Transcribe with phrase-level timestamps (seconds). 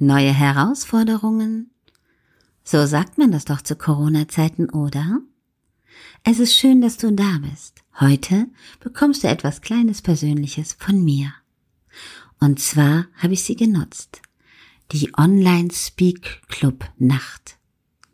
[0.00, 1.72] Neue Herausforderungen?
[2.62, 5.20] So sagt man das doch zu Corona-Zeiten, oder?
[6.22, 7.82] Es ist schön, dass du da bist.
[7.98, 8.46] Heute
[8.78, 11.32] bekommst du etwas Kleines Persönliches von mir.
[12.38, 14.22] Und zwar habe ich sie genutzt.
[14.92, 17.58] Die Online Speak Club Nacht.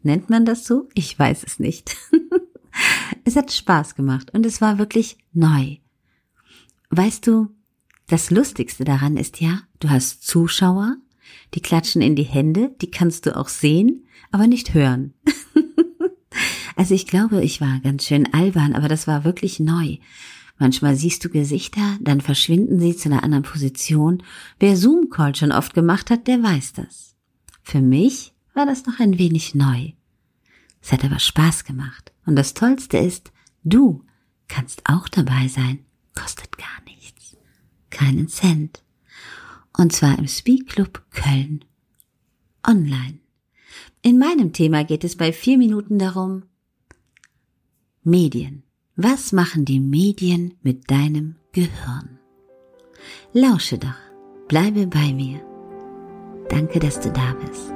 [0.02, 0.88] Nennt man das so?
[0.94, 1.96] Ich weiß es nicht.
[3.24, 5.76] es hat Spaß gemacht und es war wirklich neu.
[6.88, 7.54] Weißt du,
[8.06, 10.96] das Lustigste daran ist ja, du hast Zuschauer,
[11.54, 15.14] die klatschen in die Hände, die kannst du auch sehen, aber nicht hören.
[16.76, 19.98] also ich glaube, ich war ganz schön albern, aber das war wirklich neu.
[20.58, 24.22] Manchmal siehst du Gesichter, dann verschwinden sie zu einer anderen Position.
[24.60, 27.16] Wer Zoom-Call schon oft gemacht hat, der weiß das.
[27.62, 29.92] Für mich war das noch ein wenig neu.
[30.80, 32.12] Es hat aber Spaß gemacht.
[32.26, 33.32] Und das Tollste ist,
[33.64, 34.04] du
[34.48, 35.84] kannst auch dabei sein.
[36.14, 37.36] Kostet gar nichts.
[37.90, 38.83] Keinen Cent.
[39.76, 41.64] Und zwar im Speak Club Köln.
[42.66, 43.18] Online.
[44.02, 46.44] In meinem Thema geht es bei vier Minuten darum,
[48.02, 48.62] Medien.
[48.96, 52.18] Was machen die Medien mit deinem Gehirn?
[53.32, 53.98] Lausche doch,
[54.46, 55.40] bleibe bei mir.
[56.48, 57.72] Danke, dass du da bist.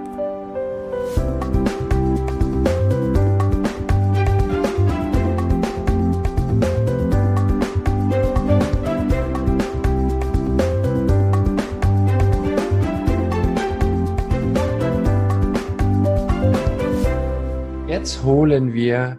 [18.09, 19.19] Jetzt holen wir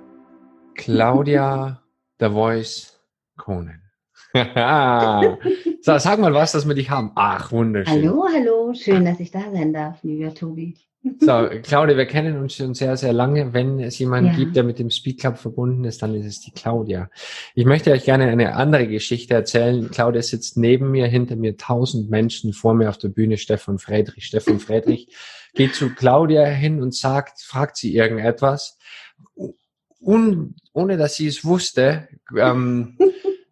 [0.73, 1.79] Claudia
[2.19, 2.99] The Voice
[3.37, 3.83] Conan.
[5.81, 7.11] so, sag mal was, dass wir dich haben.
[7.13, 7.93] Ach, wunderschön.
[7.93, 10.75] Hallo, hallo, schön, dass ich da sein darf, lieber Tobi.
[11.01, 13.53] So, Claudia, wir kennen uns schon sehr, sehr lange.
[13.53, 14.35] Wenn es jemanden ja.
[14.35, 17.09] gibt, der mit dem Speed Club verbunden ist, dann ist es die Claudia.
[17.55, 19.89] Ich möchte euch gerne eine andere Geschichte erzählen.
[19.91, 24.25] Claudia sitzt neben mir, hinter mir tausend Menschen, vor mir auf der Bühne Stefan Friedrich.
[24.25, 25.07] Stefan Friedrich
[25.53, 28.77] geht zu Claudia hin und sagt, fragt sie irgendetwas.
[30.01, 32.97] Un, ohne dass sie es wusste, ähm,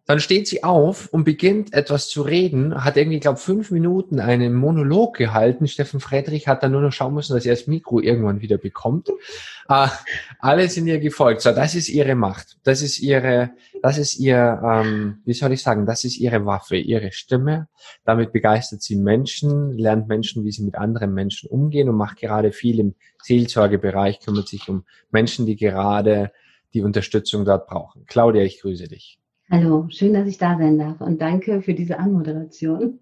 [0.08, 4.54] dann steht sie auf und beginnt etwas zu reden, hat irgendwie, glaube fünf Minuten einen
[4.54, 5.68] Monolog gehalten.
[5.68, 9.10] Steffen Friedrich hat dann nur noch schauen müssen, dass er das Mikro irgendwann wieder bekommt.
[9.68, 9.88] Äh,
[10.38, 11.42] alle sind ihr gefolgt.
[11.42, 12.56] So, das ist ihre Macht.
[12.62, 13.50] Das ist ihre,
[13.82, 17.68] das ist ihr, ähm, wie soll ich sagen, das ist ihre Waffe, ihre Stimme.
[18.06, 22.52] Damit begeistert sie Menschen, lernt Menschen, wie sie mit anderen Menschen umgehen und macht gerade
[22.52, 26.32] viel im Seelsorgebereich, kümmert sich um Menschen, die gerade
[26.72, 28.06] die Unterstützung dort brauchen.
[28.06, 29.18] Claudia, ich grüße dich.
[29.50, 33.00] Hallo, schön, dass ich da sein darf und danke für diese Anmoderation.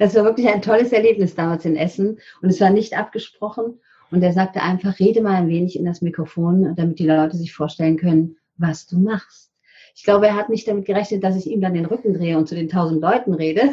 [0.00, 3.78] Das war wirklich ein tolles Erlebnis damals in Essen und es war nicht abgesprochen
[4.10, 7.52] und er sagte einfach, rede mal ein wenig in das Mikrofon, damit die Leute sich
[7.52, 9.52] vorstellen können, was du machst.
[9.94, 12.48] Ich glaube, er hat nicht damit gerechnet, dass ich ihm dann den Rücken drehe und
[12.48, 13.72] zu den tausend Leuten rede.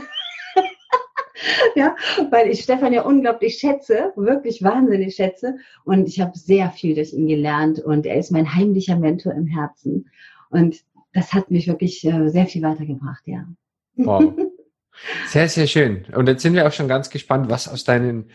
[1.75, 1.95] ja,
[2.29, 5.55] weil ich Stefan ja unglaublich schätze, wirklich wahnsinnig schätze
[5.85, 9.47] und ich habe sehr viel durch ihn gelernt und er ist mein heimlicher Mentor im
[9.47, 10.11] Herzen
[10.51, 10.83] und
[11.15, 13.47] das hat mich wirklich äh, sehr viel weitergebracht, ja.
[13.95, 14.33] Wow.
[15.27, 16.05] Sehr, sehr schön.
[16.15, 18.29] Und jetzt sind wir auch schon ganz gespannt, was aus deinen,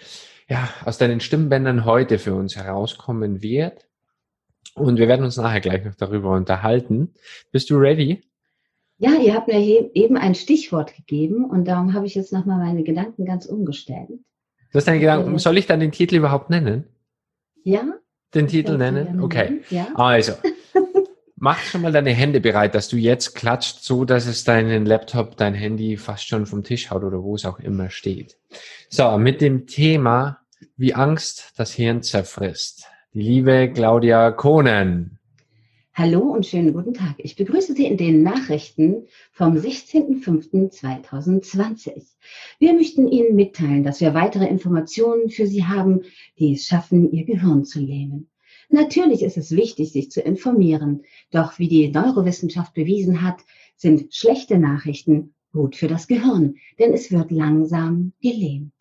[0.47, 3.89] ja, aus deinen Stimmbändern heute für uns herauskommen wird.
[4.75, 7.15] Und wir werden uns nachher gleich noch darüber unterhalten.
[7.51, 8.21] Bist du ready?
[8.99, 9.59] Ja, ihr habt mir
[9.95, 14.11] eben ein Stichwort gegeben und darum habe ich jetzt nochmal meine Gedanken ganz umgestellt.
[14.11, 16.85] Du hast deine Gedanken, soll ich dann den Titel überhaupt nennen?
[17.65, 17.95] Ja.
[18.35, 19.23] Den Titel nennen?
[19.23, 19.63] Okay.
[19.71, 19.89] Ja.
[19.95, 20.35] Also,
[21.43, 25.39] Mach schon mal deine Hände bereit, dass du jetzt klatscht, so dass es deinen Laptop,
[25.39, 28.37] dein Handy fast schon vom Tisch haut oder wo es auch immer steht.
[28.91, 30.41] So, mit dem Thema,
[30.77, 32.85] wie Angst das Hirn zerfrisst.
[33.15, 35.19] Die liebe Claudia Kohnen.
[35.95, 37.15] Hallo und schönen guten Tag.
[37.17, 42.03] Ich begrüße Sie in den Nachrichten vom 16.05.2020.
[42.59, 46.03] Wir möchten Ihnen mitteilen, dass wir weitere Informationen für Sie haben,
[46.39, 48.30] die es schaffen, Ihr Gehirn zu lähmen.
[48.71, 51.03] Natürlich ist es wichtig, sich zu informieren.
[51.31, 53.41] Doch wie die Neurowissenschaft bewiesen hat,
[53.77, 58.73] sind schlechte Nachrichten gut für das Gehirn, denn es wird langsam gelähmt.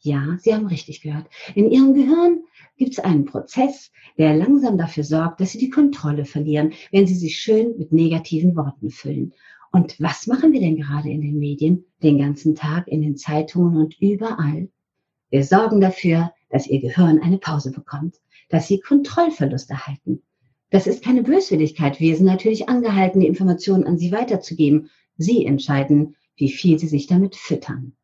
[0.00, 1.28] Ja, Sie haben richtig gehört.
[1.54, 2.40] In Ihrem Gehirn
[2.76, 7.14] gibt es einen Prozess, der langsam dafür sorgt, dass Sie die Kontrolle verlieren, wenn Sie
[7.14, 9.34] sich schön mit negativen Worten füllen.
[9.72, 13.76] Und was machen wir denn gerade in den Medien, den ganzen Tag, in den Zeitungen
[13.76, 14.68] und überall?
[15.28, 18.16] Wir sorgen dafür, dass Ihr Gehirn eine Pause bekommt
[18.50, 20.22] dass sie Kontrollverlust erhalten.
[20.70, 21.98] Das ist keine Böswilligkeit.
[21.98, 24.90] Wir sind natürlich angehalten, die Informationen an Sie weiterzugeben.
[25.16, 27.96] Sie entscheiden, wie viel Sie sich damit füttern.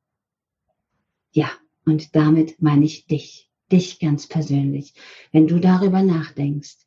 [1.32, 1.50] Ja,
[1.84, 4.94] und damit meine ich dich, dich ganz persönlich.
[5.32, 6.78] Wenn du darüber nachdenkst,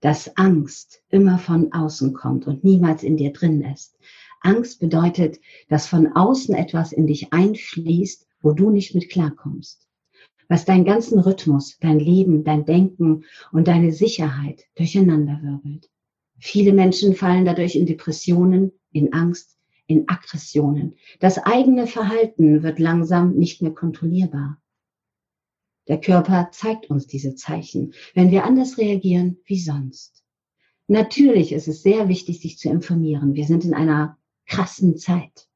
[0.00, 3.98] dass Angst immer von außen kommt und niemals in dir drin ist.
[4.40, 9.87] Angst bedeutet, dass von außen etwas in dich einfließt, wo du nicht mit klarkommst.
[10.48, 15.90] Was deinen ganzen Rhythmus, dein Leben, dein Denken und deine Sicherheit durcheinanderwirbelt.
[16.38, 19.56] Viele Menschen fallen dadurch in Depressionen, in Angst,
[19.86, 20.96] in Aggressionen.
[21.20, 24.60] Das eigene Verhalten wird langsam nicht mehr kontrollierbar.
[25.88, 30.22] Der Körper zeigt uns diese Zeichen, wenn wir anders reagieren wie sonst.
[30.86, 33.34] Natürlich ist es sehr wichtig, sich zu informieren.
[33.34, 35.48] Wir sind in einer krassen Zeit.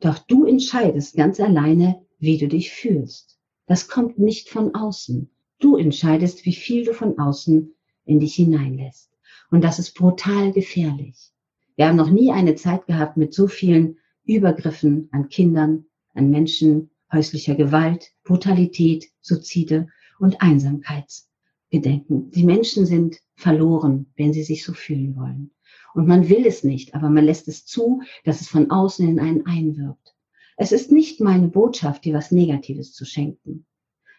[0.00, 3.35] Doch du entscheidest ganz alleine, wie du dich fühlst.
[3.66, 5.30] Das kommt nicht von außen.
[5.58, 7.74] Du entscheidest, wie viel du von außen
[8.04, 9.10] in dich hineinlässt.
[9.50, 11.32] Und das ist brutal gefährlich.
[11.76, 16.90] Wir haben noch nie eine Zeit gehabt mit so vielen Übergriffen an Kindern, an Menschen,
[17.12, 19.88] häuslicher Gewalt, Brutalität, Suizide
[20.18, 22.30] und Einsamkeitsgedenken.
[22.30, 25.50] Die Menschen sind verloren, wenn sie sich so fühlen wollen.
[25.94, 29.20] Und man will es nicht, aber man lässt es zu, dass es von außen in
[29.20, 30.15] einen einwirkt.
[30.56, 33.66] Es ist nicht meine Botschaft, dir was Negatives zu schenken.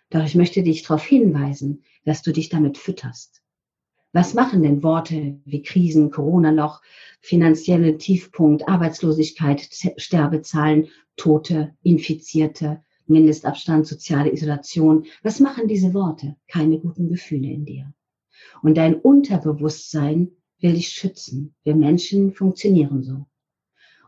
[0.10, 3.42] Doch ich möchte dich darauf hinweisen, dass du dich damit fütterst.
[4.14, 6.82] Was machen denn Worte wie Krisen, Corona-Loch,
[7.22, 9.68] finanzielle Tiefpunkt, Arbeitslosigkeit,
[9.98, 10.88] Sterbezahlen,
[11.18, 15.06] Tote, Infizierte, Mindestabstand, soziale Isolation?
[15.24, 16.36] Was machen diese Worte?
[16.48, 17.94] Keine guten Gefühle in dir.
[18.62, 21.56] Und dein Unterbewusstsein will dich schützen.
[21.64, 23.26] Wir Menschen funktionieren so.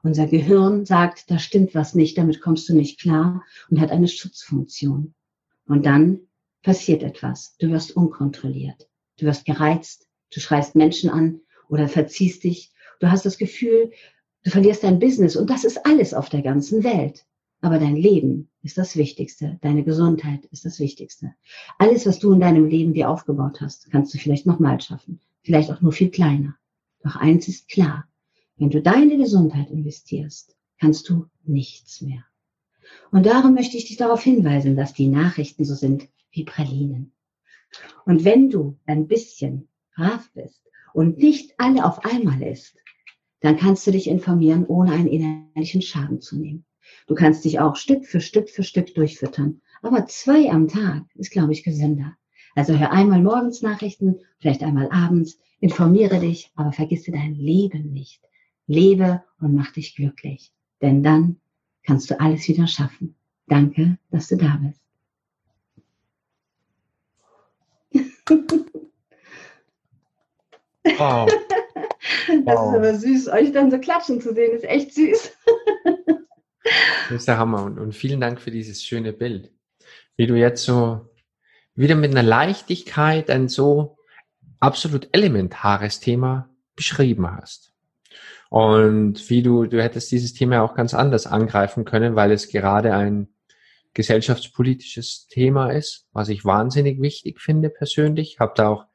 [0.03, 4.07] Unser Gehirn sagt, da stimmt was nicht, damit kommst du nicht klar und hat eine
[4.07, 5.13] Schutzfunktion.
[5.65, 6.21] Und dann
[6.63, 7.55] passiert etwas.
[7.59, 8.89] Du wirst unkontrolliert.
[9.17, 12.71] Du wirst gereizt, du schreist Menschen an oder verziehst dich.
[12.99, 13.91] Du hast das Gefühl,
[14.43, 17.25] du verlierst dein Business und das ist alles auf der ganzen Welt.
[17.61, 19.59] Aber dein Leben ist das Wichtigste.
[19.61, 21.33] Deine Gesundheit ist das Wichtigste.
[21.77, 25.19] Alles, was du in deinem Leben dir aufgebaut hast, kannst du vielleicht nochmal schaffen.
[25.43, 26.55] Vielleicht auch nur viel kleiner.
[27.03, 28.07] Doch eins ist klar.
[28.59, 32.25] Wenn du deine Gesundheit investierst, kannst du nichts mehr.
[33.09, 37.13] Und darum möchte ich dich darauf hinweisen, dass die Nachrichten so sind wie Pralinen.
[38.06, 40.61] Und wenn du ein bisschen brav bist
[40.94, 42.75] und nicht alle auf einmal isst,
[43.39, 46.65] dann kannst du dich informieren, ohne einen innerlichen Schaden zu nehmen.
[47.07, 49.61] Du kannst dich auch Stück für Stück für Stück durchfüttern.
[49.81, 52.17] Aber zwei am Tag ist, glaube ich, gesünder.
[52.56, 58.28] Also hör einmal morgens Nachrichten, vielleicht einmal abends, informiere dich, aber vergisse dein Leben nicht.
[58.69, 60.51] Lebe und mach dich glücklich.
[60.81, 61.42] Denn dann
[61.83, 63.16] kannst du alles wieder schaffen.
[63.48, 64.81] Danke, dass du da bist.
[70.98, 71.30] Wow.
[72.45, 72.71] Das wow.
[72.71, 75.31] ist aber süß, euch dann so klatschen zu sehen, ist echt süß.
[76.63, 79.51] Das ist der Hammer und, und vielen Dank für dieses schöne Bild.
[80.16, 81.10] Wie du jetzt so
[81.75, 83.98] wieder mit einer Leichtigkeit ein so
[84.60, 87.69] absolut elementares Thema beschrieben hast.
[88.49, 92.93] Und wie du, du hättest dieses Thema auch ganz anders angreifen können, weil es gerade
[92.95, 93.27] ein
[93.93, 98.39] gesellschaftspolitisches Thema ist, was ich wahnsinnig wichtig finde persönlich.
[98.39, 98.85] Habe da auch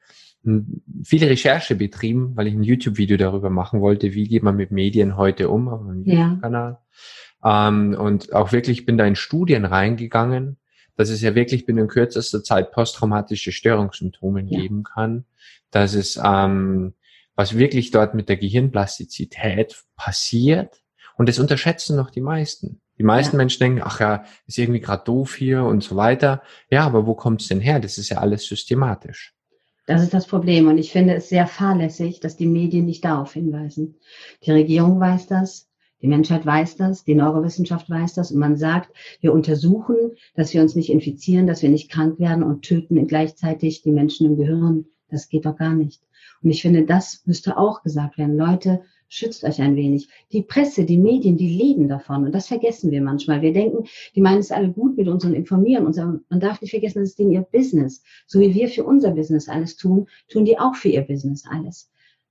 [1.04, 5.16] viele Recherche betrieben, weil ich ein YouTube-Video darüber machen wollte, wie geht man mit Medien
[5.16, 6.78] heute um auf meinem YouTube-Kanal.
[7.44, 10.58] Ähm, und auch wirklich bin da in Studien reingegangen,
[10.96, 14.60] dass es ja wirklich binnen kürzester Zeit posttraumatische Störungssymptome ja.
[14.60, 15.24] geben kann,
[15.70, 16.94] dass es ähm,
[17.36, 20.82] was wirklich dort mit der Gehirnplastizität passiert.
[21.16, 22.81] Und das unterschätzen noch die meisten.
[22.98, 23.38] Die meisten ja.
[23.38, 26.42] Menschen denken, ach ja, ist irgendwie gerade doof hier und so weiter.
[26.70, 27.81] Ja, aber wo kommt's denn her?
[27.81, 29.35] Das ist ja alles systematisch.
[29.87, 30.68] Das ist das Problem.
[30.68, 33.97] Und ich finde es sehr fahrlässig, dass die Medien nicht darauf hinweisen.
[34.44, 35.68] Die Regierung weiß das,
[36.00, 39.97] die Menschheit weiß das, die Neurowissenschaft weiß das und man sagt, wir untersuchen,
[40.35, 44.26] dass wir uns nicht infizieren, dass wir nicht krank werden und töten gleichzeitig die Menschen
[44.26, 44.87] im Gehirn.
[45.09, 46.02] Das geht doch gar nicht.
[46.44, 48.36] Und ich finde, das müsste auch gesagt werden.
[48.36, 50.08] Leute, schützt euch ein wenig.
[50.32, 52.24] Die Presse, die Medien, die leben davon.
[52.24, 53.40] Und das vergessen wir manchmal.
[53.40, 53.84] Wir denken,
[54.14, 55.98] die meinen es alle gut mit uns und informieren uns.
[55.98, 58.02] Aber man darf nicht vergessen, das ist denen ihr Business.
[58.26, 61.90] So wie wir für unser Business alles tun, tun die auch für ihr Business alles.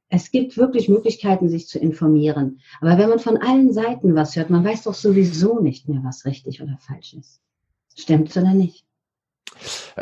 [0.10, 2.60] Es gibt wirklich Möglichkeiten, sich zu informieren.
[2.82, 6.26] Aber wenn man von allen Seiten was hört, man weiß doch sowieso nicht mehr, was
[6.26, 7.42] richtig oder falsch ist.
[7.96, 8.86] Stimmt's oder nicht?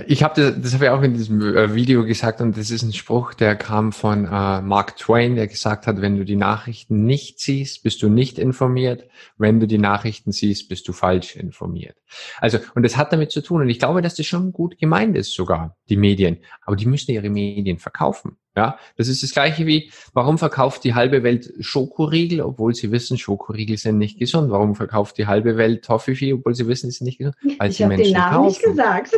[0.07, 2.81] Ich habe das, das habe ich auch in diesem äh, Video gesagt und das ist
[2.81, 7.03] ein Spruch, der kam von äh, Mark Twain, der gesagt hat, wenn du die Nachrichten
[7.03, 9.07] nicht siehst, bist du nicht informiert.
[9.37, 11.97] Wenn du die Nachrichten siehst, bist du falsch informiert.
[12.39, 15.17] Also, und das hat damit zu tun und ich glaube, dass das schon gut gemeint
[15.17, 16.37] ist sogar, die Medien.
[16.65, 18.37] Aber die müssen ihre Medien verkaufen.
[18.55, 23.17] Ja, das ist das gleiche wie, warum verkauft die halbe Welt Schokoriegel, obwohl sie wissen,
[23.17, 24.51] Schokoriegel sind nicht gesund?
[24.51, 27.35] Warum verkauft die halbe Welt Toffifee, obwohl sie wissen, sie sind nicht gesund?
[27.57, 28.47] Weil ich habe den Namen kaufen.
[28.47, 29.11] nicht gesagt.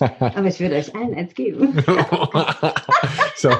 [0.00, 1.82] Aber ich würde euch allen eins geben.
[3.36, 3.50] so.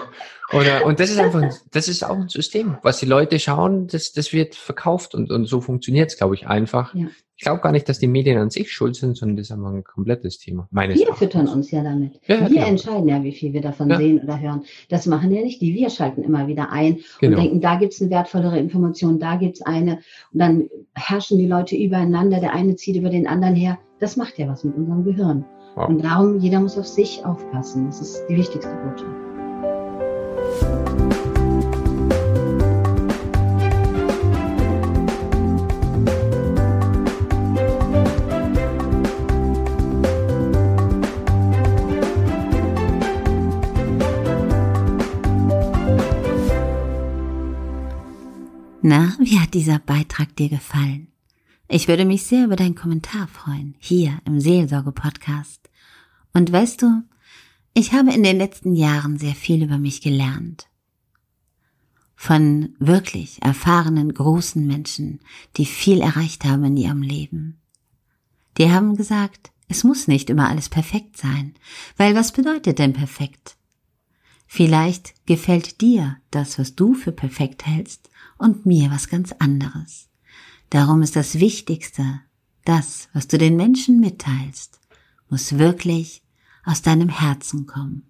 [0.52, 1.42] Oder, und das ist einfach,
[1.72, 2.78] das ist auch ein System.
[2.82, 6.46] Was die Leute schauen, das, das wird verkauft und, und so funktioniert es, glaube ich,
[6.46, 6.94] einfach.
[6.94, 7.06] Ja.
[7.36, 9.70] Ich glaube gar nicht, dass die Medien an sich schuld sind, sondern das ist einfach
[9.70, 10.66] ein komplettes Thema.
[10.72, 12.18] Meines wir füttern uns ja damit.
[12.26, 12.66] Ja, wir genau.
[12.66, 13.96] entscheiden ja, wie viel wir davon ja.
[13.96, 14.64] sehen oder hören.
[14.88, 15.72] Das machen ja nicht die.
[15.72, 17.36] Wir schalten immer wieder ein genau.
[17.36, 20.00] und denken, da gibt's eine wertvollere Information, da gibt's eine.
[20.32, 23.78] Und dann herrschen die Leute übereinander, der eine zieht über den anderen her.
[24.00, 25.44] Das macht ja was mit unserem Gehirn.
[25.78, 25.88] Wow.
[25.90, 27.86] Und darum, jeder muss auf sich aufpassen.
[27.86, 29.14] Das ist die wichtigste Botschaft.
[48.82, 51.06] Na, wie hat dieser Beitrag dir gefallen?
[51.68, 55.67] Ich würde mich sehr über deinen Kommentar freuen, hier im Seelsorge-Podcast.
[56.38, 57.02] Und weißt du,
[57.74, 60.68] ich habe in den letzten Jahren sehr viel über mich gelernt.
[62.14, 65.18] Von wirklich erfahrenen großen Menschen,
[65.56, 67.60] die viel erreicht haben in ihrem Leben.
[68.56, 71.54] Die haben gesagt, es muss nicht immer alles perfekt sein,
[71.96, 73.56] weil was bedeutet denn perfekt?
[74.46, 80.08] Vielleicht gefällt dir das, was du für perfekt hältst, und mir was ganz anderes.
[80.70, 82.20] Darum ist das Wichtigste,
[82.64, 84.78] das, was du den Menschen mitteilst,
[85.30, 86.22] muss wirklich
[86.68, 88.02] aus deinem Herzen kommen,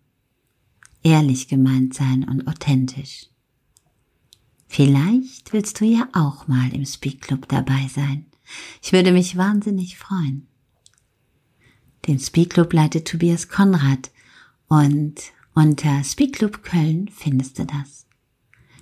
[1.05, 3.29] ehrlich gemeint sein und authentisch.
[4.67, 8.27] Vielleicht willst du ja auch mal im Speak Club dabei sein.
[8.83, 10.49] Ich würde mich wahnsinnig freuen.
[12.09, 14.11] Den Speak Club leitet Tobias Konrad
[14.67, 15.15] und
[15.55, 18.07] unter Speak Club Köln findest du das.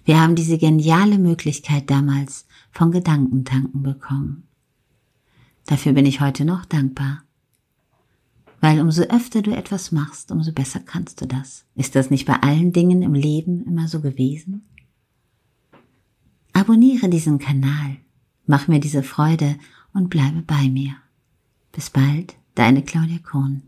[0.06, 4.48] Wir haben diese geniale Möglichkeit damals von Gedankentanken bekommen.
[5.66, 7.25] Dafür bin ich heute noch dankbar.
[8.66, 11.64] Weil umso öfter du etwas machst, umso besser kannst du das.
[11.76, 14.66] Ist das nicht bei allen Dingen im Leben immer so gewesen?
[16.52, 17.98] Abonniere diesen Kanal,
[18.44, 19.54] mach mir diese Freude
[19.92, 20.96] und bleibe bei mir.
[21.70, 23.62] Bis bald, deine Claudia Kohn.